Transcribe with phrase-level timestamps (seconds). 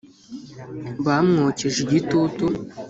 [1.05, 2.45] Bamwokeje igitutu